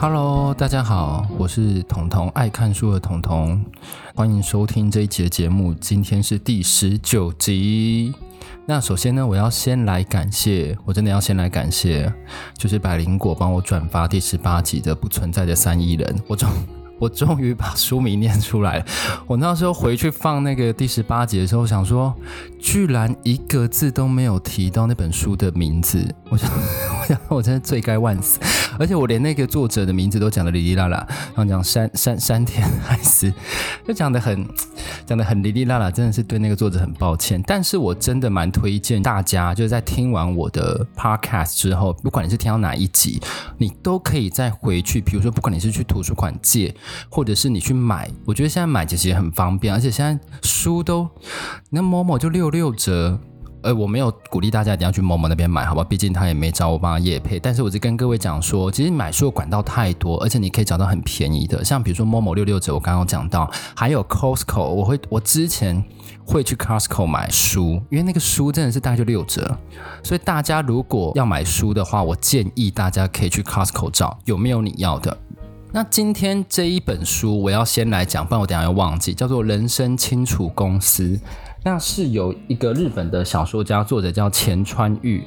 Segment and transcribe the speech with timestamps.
[0.00, 3.60] Hello，大家好，我是彤彤，爱看书的彤彤，
[4.14, 5.74] 欢迎收听这一集的节目。
[5.74, 8.14] 今天是第十九集。
[8.64, 12.12] 那首先呢，我要先来感谢，我真的要先来感谢，
[12.56, 16.48] 就是百灵果帮我转发第十八集的不存在的三亿人，我终
[16.98, 18.84] 我终于把书名念出来了。
[19.26, 22.14] 我那时候回去放那个第十八集的时候，想说，
[22.60, 28.38] 居然一个字都没有提到那本书的名字，我想，我想，我真的罪该万死。
[28.78, 33.32] 而且我连那个作者的名字都讲的哩哩啦啦，然后讲山山山田海思，
[33.86, 34.46] 就讲的很
[35.04, 37.42] 讲的很哩哩啦啦，真的是对那个作者很抱歉。
[37.44, 43.20] 但是我真的蛮推荐大家，就是在听完我的 podcast 之后，不管你是听到哪一集，
[43.56, 46.72] 你都可以再回去，比如说不管你是去图书馆借，
[47.08, 51.08] 或者是你去买，我觉得现在买其实也很方便，而且现在书都
[51.70, 53.18] 那某某就六六折。
[53.60, 55.82] 呃，我没有鼓励大家一定要去某某那边买，好吧？
[55.82, 57.40] 毕竟他也没找我帮他业配。
[57.40, 65.82] 但是我就跟各位讲说，其实买书的管道太多，而且你可以找到很便宜的，像比如说某某六六折，我刚刚讲到，还有 Costco，我会我之前
[66.24, 69.58] 会去 Costco 买书，因为那个书真的是大概就六折。
[70.04, 75.18] 所以大家如果要买书的话，我建议大家可以去 Costco 找有没有你要的。
[75.70, 81.04] 那今天这一本书我要先来讲，不然我等下要忘记，叫做《人生清楚公司》。
[81.62, 85.22] 那是有一个日本的小说家，作者叫前川裕，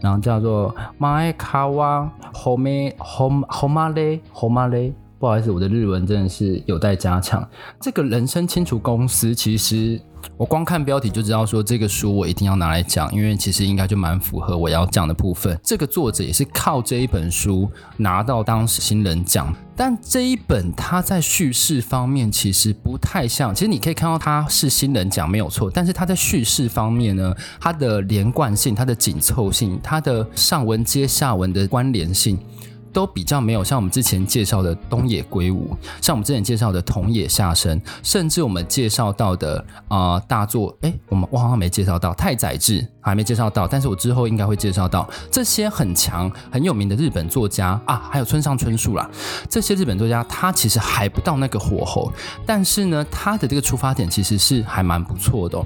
[0.00, 4.92] 然后叫做 Maekawa Home Home Homare Homare。
[5.18, 7.48] 不好意思，我的日文真的是有待加强。
[7.80, 10.00] 这个人生清楚公司，其实
[10.36, 15.58] 我光看标题就知道说这个书我一定要拿来讲，因为其实应该就蛮符合我要讲的部分。
[15.62, 23.54] 这个作者也是靠这一本书拿到当时新人奖，但这一本它在叙事方面其实不太像。
[23.54, 32.38] 其实你可以看到它是新人奖没有错，但是它在叙事方面呢，它的连贯性、它的紧凑性、它的上文接下文的关联性。
[32.96, 49.10] 都比较没有像我们之前介绍的东野圭吾，像我们之前介绍的桐野下生，甚至我们介绍到的啊、大作，哎，我们我好像没介绍到太宰治，还没介绍到，但是我之后应该会介绍到这些很强很有名的日本作家啊，还有村上春树啦，
[49.50, 52.10] 这些日本作家他其实还不到那个火候，
[52.46, 55.62] 但是呢，他的这个出发点其实是还蛮不错的。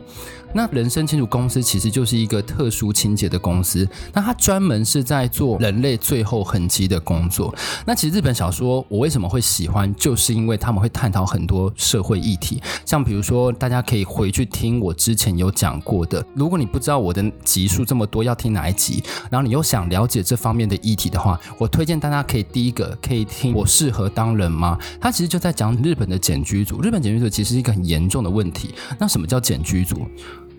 [0.53, 7.55] 那人生清楚公司其实就是一个特殊情节的公司，那它专门是在做人类最后痕迹的工工作。
[7.85, 16.25] 那其实日本小说我为什么会喜欢，就是因为他们会探讨很多社会议题，像比如说大家可以回去听我之前有讲过的。
[16.35, 24.79] 如果你不知道我的集数这么多要听哪一集，然后你又想了解这方面的议题的话，我推荐大家可以第一个可以听我适合当人吗？
[25.01, 28.75] 他其实就在讲日本的简居族，日本简居族其实是一个很严重的问题。
[28.99, 30.07] 那什么叫简居族？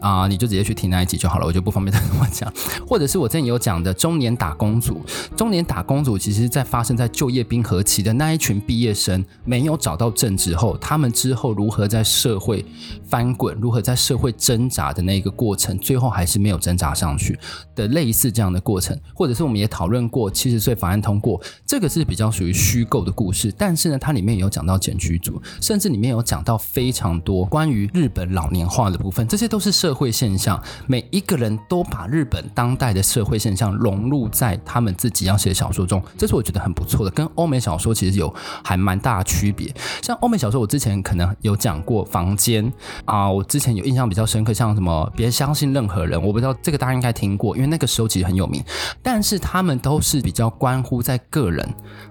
[0.02, 2.52] 啊，你就直接去听那一集就好了，我就不方便再跟我讲。
[2.88, 5.00] 或者是我之前有讲的中年打工族，
[5.38, 12.66] 中年打工族其实在发生在就业冰河期的那一群毕业生没有找到正职后，他们之后如何在社会
[13.06, 17.38] 翻滚，如何在社会挣扎的那个过程，最后还是没有挣扎上去
[17.76, 19.00] 的类似这样的过程。
[19.14, 29.91] 或者是我们也讨论过七十岁法案通过，这个是比较属于虚构的故事，但是呢，它里面有讲到茧居族，甚至里面有讲到非常多关于日本老年化的部分，这些都是社。
[29.92, 30.58] 社会现象，
[30.88, 39.70] 每一个人都把日本当代的社会现象融入在他们自己要写的小说中，这是我觉得很不错的，跟欧美小说其实有还蛮大的区别。
[40.02, 42.66] 像欧美小说，我之前可能有讲过《房间》
[43.04, 48.64] 啊，我之前有印象比较深刻，像什么《别相信任何人》，我不知道这个大家应该听过，因为那个时候其实很有名。
[49.04, 51.68] 但是他们都是比较关乎在个人，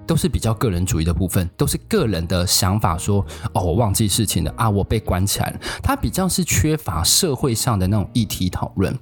[0.07, 3.25] 都是比较个人主义的部分，都是个人的想法说，
[3.55, 5.61] 哦，我忘记事情了啊，我被关起来了。
[5.83, 7.69] 他比较是缺乏社会上。
[7.78, 8.92] 的那种议题讨论，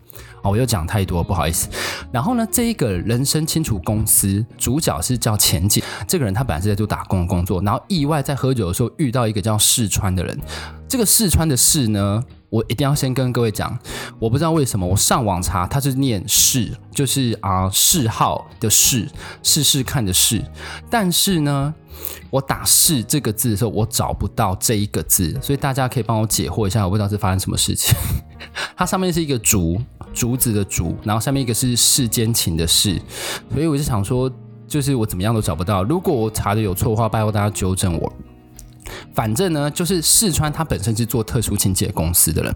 [0.43, 1.69] 哦，我又讲太多，不好意思。
[2.13, 10.39] 然后呢，这一个人生清楚公司主角是叫浅井，这个人他本来是在做打工的工作，然后意外在喝酒的时候遇到一个叫四川的人。
[10.89, 13.79] 这个四川的四呢，我一定要先跟各位讲，
[14.19, 19.07] 我不知道为什么我上网查，他是念试，就是啊嗜好的试，
[19.43, 20.43] 试试看的试，
[20.91, 21.75] 但是呢。
[22.31, 27.93] 我打“是”这个字的时候，我找不到这一个字，所以大家可以帮我解惑一下，我不知道是发生什么事情。
[28.77, 29.81] 它上面是一个竹，
[30.13, 33.01] 竹子的竹，然后下面一个是世间情的“世”，
[33.53, 34.31] 所以我就想说，
[34.67, 35.83] 就是我怎么样都找不到。
[35.85, 38.13] 如果我查的有错的话，拜托大家纠正我。
[39.15, 42.55] 反正呢，就是四川他本身是做特殊清洁公司的人。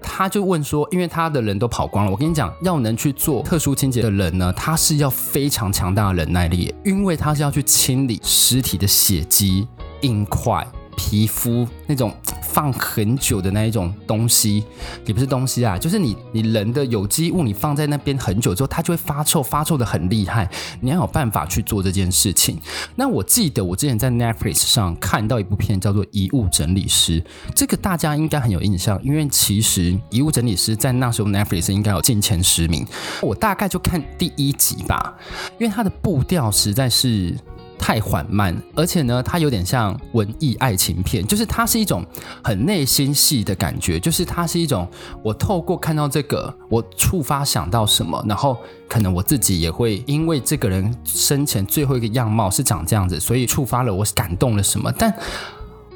[0.00, 9.66] 他就问说，因为他的人都跑光了，我跟你讲，要能去做特殊清洁的人呢，他是要非常强大的忍耐力，因为他是要去清理尸体的血迹、
[10.02, 10.66] 硬块、
[10.98, 12.12] 皮肤那种
[12.42, 14.64] 放很久的那一种东西，
[15.06, 20.50] 也不是东西啊，就是你你人的有机物，你放在那边很久之后，它就会发臭，发臭的很厉害。
[20.80, 22.58] 你要有办法去做这件事情。
[22.96, 27.20] 那我记得我之前在 Netflix 上看到一部片叫做《遗物整理师》，
[27.54, 32.84] 这个大家应该很有印象，因为其实《遗物整理师》在那时候 Netflix 应该有进前十名。
[33.22, 35.16] 我大概就看第一集吧，
[35.60, 37.36] 因为它的步调实在是。
[37.78, 42.04] 太缓慢，而且呢，它有点像文艺爱情片，就是它是一种
[42.42, 44.86] 很内心戏的感觉，就是它是一种
[45.22, 48.56] 我透过看到这个，我触发想到什么，然后
[48.88, 55.14] 可能我自己也会因为这个人生前最后一个样貌是长这样子，所以触发了我感动了什么，但。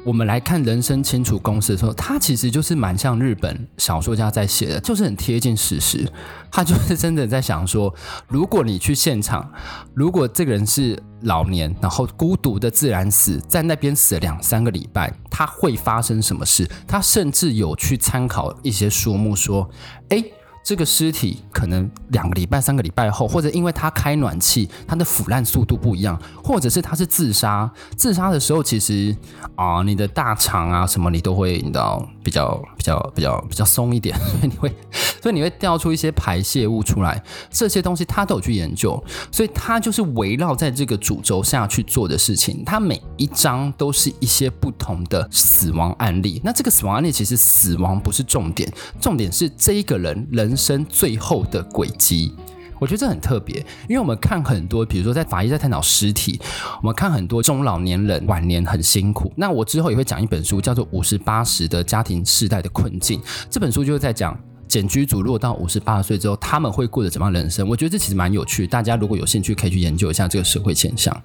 [0.05, 6.05] 我们来看《人生清楚公式》的时候，它其实就是蛮像日本小说家在写的，就是很贴近事实。
[6.51, 7.93] 他就是真的在想说，
[8.27, 9.49] 如果你去现场，
[9.93, 16.69] 如果这个人是老年，然后孤独的自然死在那边死了两三个礼拜，他会发生什么事？
[16.85, 19.69] 他甚至有去参考一些书目说，
[20.09, 20.33] 诶。
[20.63, 27.69] 这个尸体可能两个礼拜、三个礼拜后，或者因为他开暖气，它的腐烂速度不一样，或者是他是自杀。
[27.97, 29.13] 自杀的时候，其实
[29.55, 34.75] 啊、你的大肠啊什么，你都会你知道比较比较比较比较松一点， 所以你会
[35.21, 37.21] 所以你会掉出一些排泄物出来。
[37.49, 42.63] 这些东西他都有去研究，所以他就是围绕在这个主轴下去做的事情。
[42.63, 46.39] 他每一章都是一些不同的死亡案例。
[46.41, 48.71] 那这个死亡案例其实死亡不是重点，
[49.01, 50.52] 重点是这一个人人。
[50.53, 52.31] 人生最后的轨迹，
[52.77, 53.57] 我觉得这很特别，
[53.89, 56.39] 因为我们看很多，比如说在法医在探讨尸体，
[56.79, 59.33] 我们看很多中老年人晚年很辛苦。
[59.35, 63.19] 那我之后也会讲一本书，叫做《五十八十的家庭世代的困境》。
[63.49, 67.67] 这本书就是在讲简居族，如果到五十八岁之后，他们会过着怎么样人生？
[67.67, 71.19] 我觉得这其实蛮有趣，大家如果有兴趣，可以去研究一下这个社会现象。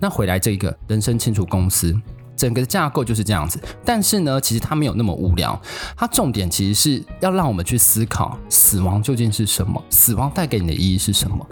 [0.00, 1.94] 那回来这个人生清楚公司。
[2.42, 5.56] 整个的架构就是这样子，但是呢，其实它没有那么无聊。
[5.96, 11.46] 它重点其实是要让我们去思考死亡究竟是什么，死亡带给你的意义是什么。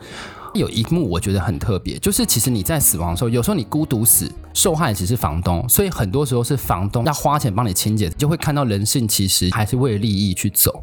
[0.52, 10.82] 有一幕我觉得很特别，就是其实你在死亡的时候，有时候你孤独死，受害其实是房东，所以很多时候是房东要花钱帮你清洁，就会看到人性其实还是为了利益去走。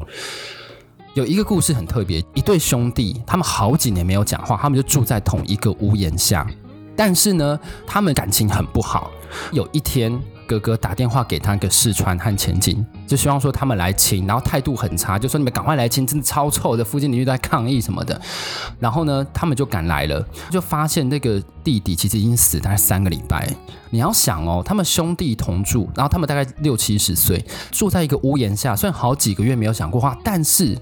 [1.12, 6.46] 有一个故事很特别，一对兄弟，他们好几年没有讲话，他们就住在同一个屋檐下。
[6.98, 9.08] 但是呢，他们感情很不好。
[9.52, 18.20] 有一天，哥哥打电话给他个四川和浅井，就希望说他们来亲，然后态度很差，就说你们赶快来亲，真的超臭的，附近邻居都在抗议什么的。
[18.80, 23.48] 然后呢，他们就赶来了，就发现那个弟弟其实已经死大概三个礼拜。
[23.90, 30.76] 你要想哦，他们兄弟同住，然后他们大概六七十岁，住在一个屋檐下，虽然好几个月没有讲过话，但是。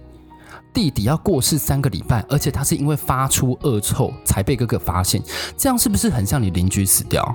[0.76, 5.23] 弟弟要过世三个礼拜，而且他是因为发出恶臭才被哥哥发现，
[5.56, 7.34] 这样是不是很像你邻居死掉？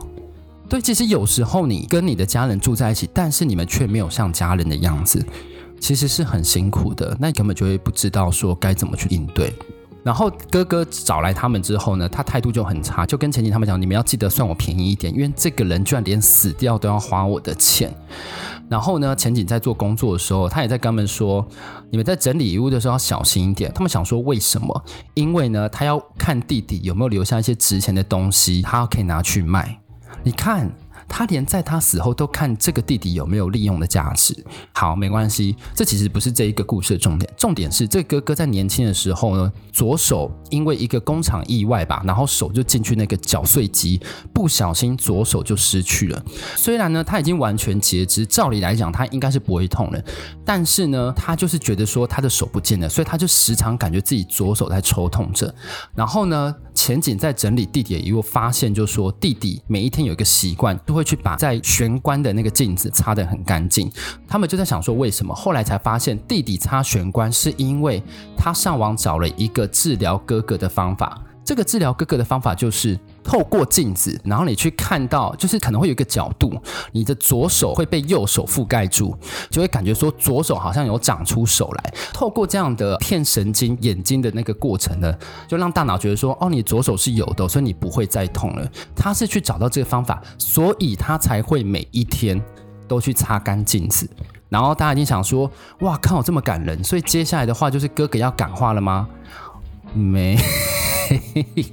[0.70, 5.26] 对，其实有时候你跟你的家人住在一起，但是你们却没有像家人的样子，
[5.80, 7.18] 其实是很辛苦的。
[7.20, 9.52] 那你根本就会不知道说该怎么去应对。
[10.04, 17.94] 然后哥哥找来他们之后呢，他态度就很差，就跟前景他们讲，你们要记得算我便宜一点，因为这个人居然连死掉都要花我的钱。
[18.68, 21.46] 然后呢，前景在做工作的时候，他也在跟他们说，
[21.90, 23.72] 你们在整理遗物的时候要小心一点。
[23.74, 24.84] 他们想说为什么？
[25.14, 29.78] 因为呢，他要看弟弟有没有留下一些值钱的东西，他可以拿去卖。
[30.24, 30.72] 你看。
[31.14, 34.34] 他连在他死后都看这个弟弟有没有利用的价值。
[34.72, 37.32] 好，没关系，这其实不是这一个故事的重点。
[37.38, 44.00] 重点是这哥哥在年轻的时候呢，左手因为一个工厂意外吧，然后手就进去那个搅碎机，
[44.34, 46.24] 不小心左手就失去了。
[46.56, 50.02] 虽然呢他已经完全截肢，照理来讲他应该是不会痛的，
[50.46, 55.54] 但是呢他就是觉得说他的手不见了，所以他就时常感觉自己左手在抽痛着。
[55.94, 61.01] 然后呢，浅井在整理弟弟的遗物，发现就说弟弟每一天有一个习惯，就会。
[61.02, 63.92] 会去把在玄关的那个镜子擦得很干净，
[64.28, 65.34] 他们就在想说为什么？
[65.34, 68.02] 后来才发现弟弟擦玄关是因为
[68.38, 71.20] 他上网找了一个治疗哥哥的方法。
[71.52, 76.58] 这个治疗哥哥的方法就是透过镜子，然后你去看到，就是可能会有一个角度，
[76.94, 79.14] 你的左手会被右手覆盖住，
[79.50, 81.94] 就会感觉说左手好像有长出手来。
[82.14, 85.14] 透过这样的骗神经眼睛的那个过程呢，
[85.46, 88.66] 就让大脑觉得说，哦，你左手是有的，所以你不会再痛了。
[88.96, 92.42] 他是去找到这个方法，所以他才会每一天
[92.88, 94.10] 都去擦干镜子。
[94.48, 99.06] 然后大家已经想说，哇靠，这么感人，所以接下来的话就是哥哥要感化了吗？
[99.94, 100.38] 没。
[101.10, 101.66] 嘿嘿嘿，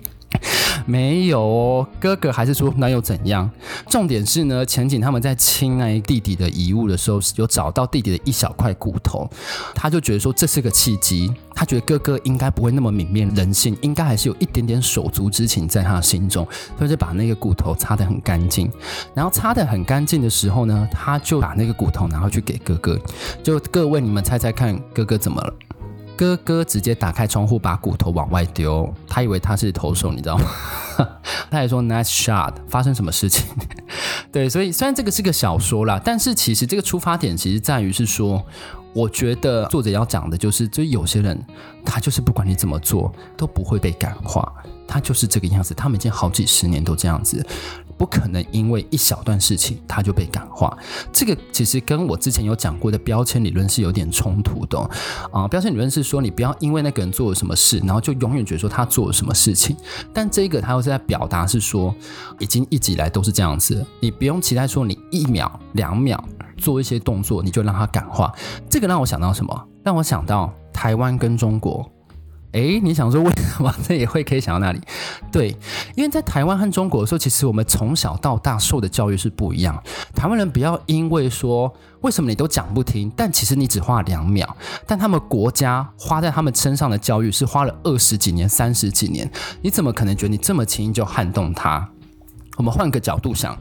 [0.84, 3.48] 没有哦，哥哥还是说那又怎样？
[3.88, 9.28] 重点是呢，前景他们在清那弟弟的遗物的时候，有找到弟弟的一小块骨头，
[9.75, 16.46] 他就觉得说这是个契机，他觉得哥哥应该不会那么泯灭人性，应该还是有一点点手足之情在他的心中，
[16.76, 18.70] 所以就把那个骨头擦得很干净。
[19.14, 22.98] 然后擦得很干净的时候呢，他就把那个骨头拿回去给哥哥。
[23.42, 25.54] 就各位，你们猜猜看，哥哥怎么了？
[26.18, 28.92] 哥哥直接打开窗户，把骨头往外丢。
[29.06, 30.44] 他以为他是投手，你知道吗？
[31.48, 32.52] 他还说 “nice shot”。
[32.66, 33.46] 发生什么事情？
[34.32, 38.44] 对，所以虽然这个是个小说啦，但是其实这个出发点其实在于是说，
[38.92, 41.40] 我觉得作者要讲的就是，就有些人
[41.84, 44.52] 他就是不管你怎么做都不会被感化，
[44.88, 45.72] 他就是这个样子。
[45.72, 47.46] 他们已经好几十年都这样子。
[47.99, 50.75] 不可能因为一小段事情他就被感化，
[51.12, 54.78] 这个其实跟我之前有讲过的标签理论是有点冲突的
[55.33, 55.49] 啊。
[55.49, 59.76] 标签理论是说你不要因为那个人做了什么事，然后就永远觉得说他做了什么事情。
[60.14, 61.95] 但这个他又是在表达是说，
[62.38, 66.23] 已经一直以来都是这样子，你不用期待说你一秒两秒
[66.57, 68.33] 做一些动作你就让他感化。
[68.71, 69.69] 这个让我想到什么？
[69.83, 71.90] 让我想到台湾跟中国。
[72.52, 74.81] 诶，你想说为什么这也会可以想到那里？
[75.31, 75.55] 对，
[75.95, 79.83] 因为在台湾和中国的时候，其实我们从小到大受的教育是不一样。
[80.14, 91.87] 台湾人不要因为说为什么你都讲不听，但其实你只花两秒，但他们国家花在他们身上的教育是花了二十几年、三十几年，你怎么可能觉得你这么轻易就撼动他？
[92.57, 93.57] 我们换个角度想，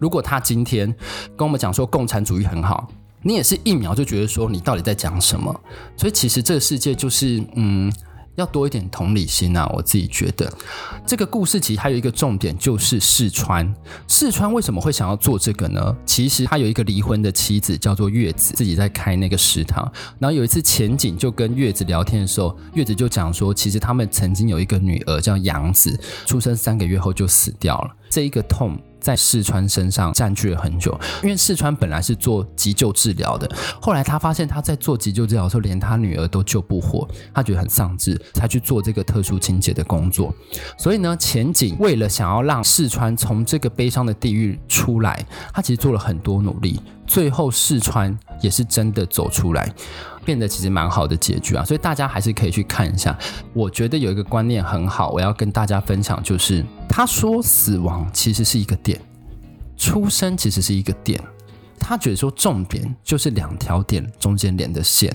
[0.00, 0.92] 如果他今天
[1.36, 2.88] 跟我们讲说共产主义很好，
[3.22, 5.60] 你也是一秒就觉得说你到底在讲什么？
[5.96, 7.92] 所以其实这个世界就是嗯。
[8.36, 9.70] 要多一点同理心啊！
[9.74, 10.52] 我自己觉得，
[11.06, 13.74] 这个故事其实还有一个重点，就是四川。
[14.08, 15.96] 四川为什么会想要做这个呢？
[16.06, 19.90] 其实他有一个离婚的妻子，叫做月子，自己在开那个食堂。
[20.18, 27.94] 然后有一次前景就跟月子聊天的时候，月子就讲说，其实他们曾经有一个女儿叫杨子，出生三个月后就死掉了。
[28.08, 28.78] 这一个痛。
[29.02, 40.32] 在四川身上占据了很久，因为四川本来是做急救治疗的，后来他发现他在做急救治疗的时候，连他女儿都救不活，他觉得很丧志，才去做这个特殊清洁的工作。
[40.78, 49.72] 所以呢，前景为了想要让四川从这个悲伤的地狱出来，他其实做了很多努力，最后试穿也是真的走出来。
[50.24, 53.18] 变得其实蛮好的结局啊，所以大家还是可以去看一下。
[53.52, 59.00] 我觉得有一个观念很好，我要跟大家分享，就是他说死亡其实是一个点，
[59.76, 61.20] 出生其实是一个点，
[61.76, 65.12] 他觉得说重点就是两条点中间连的线。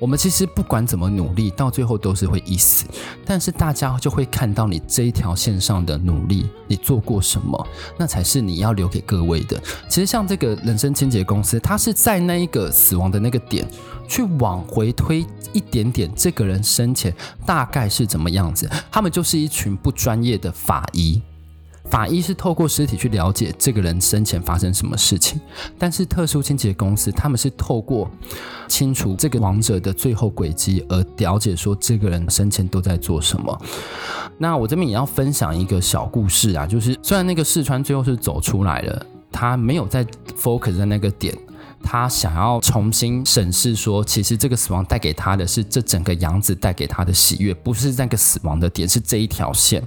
[0.00, 2.84] 我们其实不管怎么努力，到最后都是会一死。
[3.24, 9.60] 但是大家就会看到你这一条线上的努力，你做过什么，那才是你要留给各位的。
[9.88, 13.66] 其实像这个人生清洁公司，它是在那一个死亡的那个点，
[14.08, 17.14] 去往回推一点点，这个人生前
[17.46, 18.68] 大概是怎么样子。
[18.90, 21.22] 他们就是一群不专业的法医。
[21.90, 25.40] 法医是透过尸体去了解这个人生前发生什么事情，
[25.78, 28.10] 但是特殊清洁公司他们是透过
[28.66, 33.56] 清除这个亡者的最后轨迹而了解说这个人生前都在做什么。
[34.38, 40.04] 那我这边也要分享一个小故事啊，就是虽然那个四川最后是走出来了，他没有在
[40.36, 41.36] focus 在那个点，
[41.82, 49.86] 他想要重新审视说，其实这个死亡带给他的是这整个杨子带给他的喜悦，不是那个死亡的点，是这一条线。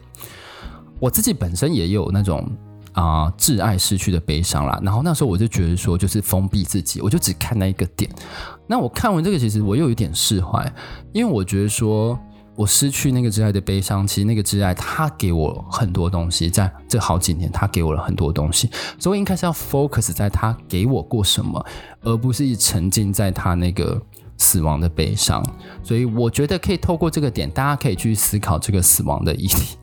[1.00, 2.50] 我自己本身也有那种
[2.94, 8.10] 啊、挚爱失去的悲伤啦，然后那时候我就觉得说，就是封闭自己，我就只看那一个点。
[8.66, 10.74] 那我看完这个，其实我又有点释怀，
[11.14, 12.18] 因为我觉得说
[12.56, 21.64] 我失去那个挚爱的悲伤，其实那个挚爱他给我很多东西，在这好几年他给我了很多东西，所以应该是要 focus 在他给我过什么，
[22.02, 24.02] 而不是沉浸在他那个
[24.38, 25.46] 死亡的悲伤。
[25.84, 29.78] 所以我觉得可以透过这个点，大家可以去思考这个死亡的议题。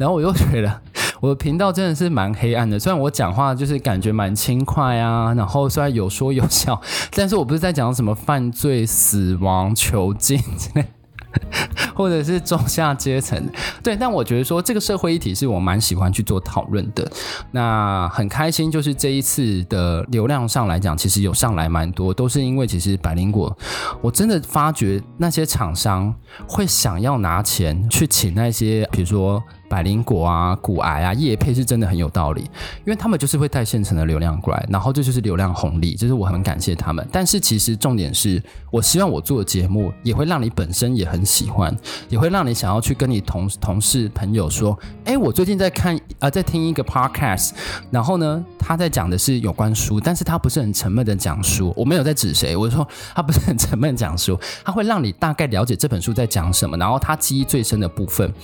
[0.00, 0.80] 然后我又觉得
[1.20, 6.80] 我的频道真的是蛮黑暗的，虽然我讲话就是感觉蛮轻快啊，然后虽然有说有笑，
[7.14, 10.86] 但是我不是在讲什么犯罪、死亡、囚禁之类。
[11.94, 13.40] 或者是中下阶层，
[13.84, 17.08] 对，但我觉得说这个社会议题是我蛮喜欢去做讨论的。
[17.52, 23.56] 那很开心，就是这一次的流量上来讲，其实有上来蛮多，都是因为其实百灵果，
[24.00, 26.12] 我真的发觉那些厂商
[26.48, 29.40] 会想要拿钱去请那些，比如说。
[29.70, 32.42] 百灵果啊，骨癌啊，叶配是真的很有道理，
[32.84, 37.06] 因为他们就是会带现成的流量过来，然后这就是流量红利，就是我很感谢他们。
[37.12, 41.74] 但是其实重点是我希望我做的节目也会让你本身也很喜欢，
[42.08, 47.52] 也会让你想要去跟你同同事朋友说，哎，我最近在看啊、在听一个 podcast，
[47.92, 52.84] 然后呢，他在讲的是有关书，但是他不是很沉闷的讲书，我没有在指谁，我说
[53.14, 58.34] 他不是很沉闷讲书，他会让你大概了解这本书在讲什么，然后他记忆最深的部分。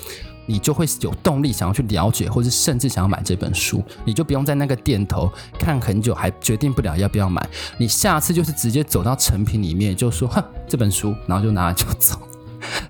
[0.47, 3.83] 你就会有动力想要去了解，或是甚至想要买这本书。
[4.05, 7.47] 你就不用在那个店头看很久，还决定不了要不要买。
[7.79, 12.26] 你下次就是直接走到成品里面，就说：“哼，这本书。”然后就拿了就走。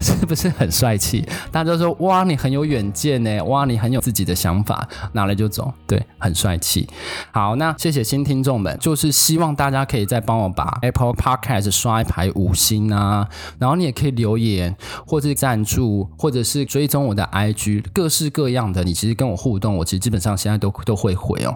[0.00, 1.26] 是不是很帅气？
[1.50, 6.88] 大家都说哇，你很有远见呢，哇，你很有自己的想法，拿来就走，对，很帅气。
[7.30, 13.28] 好，那谢谢新听众们，就是希望大家可以再帮我把 Apple Podcast 刷一排五星啊，
[13.58, 21.54] 然后你也可以留言，或是赞助，或者是追踪我的 IG，各式各样的，你其实跟我互动，我其实基本上现在都都会回哦。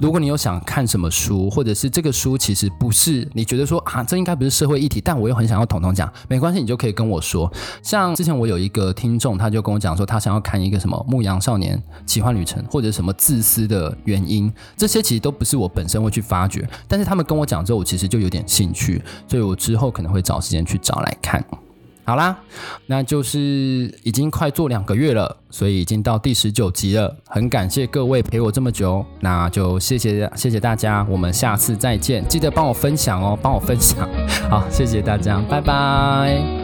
[0.00, 7.50] 如果你有想看什么书，或者是这个书其实不是你觉得说啊，这应该不是社会议题，但我又很想要统统讲，没关系，你就可以跟我说。
[7.82, 21.44] 像之前我有一个听众，他就跟我讲说，他想要看一个什么《牧羊少年奇幻旅程》，或者什么自私的原因，这些其实都不是我本身会去发掘，但是他们跟我讲之后，我其实就有点兴趣，所以我之后可能会找时间去找来看。
[22.06, 22.36] 好啦，
[22.84, 23.38] 那就是
[24.02, 27.16] 已经快做两个月了，所以已经到第十九集了。
[27.26, 34.06] 很感谢各位陪我这么久，那就谢谢谢谢大家，我们下次再见，记得帮我分享哦，帮我分享。
[34.50, 36.63] 好，谢谢大家，拜拜。